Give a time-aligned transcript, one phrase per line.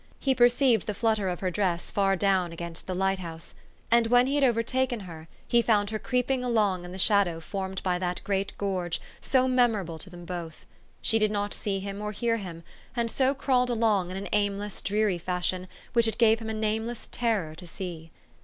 [0.19, 3.53] He perceived the flutter of her dress far down against the light house;
[3.91, 5.27] and, when he had over 282 THE STORY OF AVIS.
[5.27, 8.99] taken her, he found her creeping along in the shadow formed by that great gorge
[9.21, 10.65] so memorable to them both.
[11.03, 12.63] She did not see him or hear him,
[12.95, 17.07] and so crawled along in an aimless, dreary fashion which it gave him a nameless
[17.11, 18.09] terror to see.